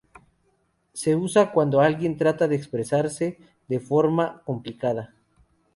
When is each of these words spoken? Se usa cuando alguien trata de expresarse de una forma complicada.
Se 0.93 1.15
usa 1.15 1.51
cuando 1.51 1.79
alguien 1.79 2.17
trata 2.17 2.47
de 2.47 2.55
expresarse 2.55 3.37
de 3.67 3.77
una 3.77 3.85
forma 3.87 4.41
complicada. 4.47 5.13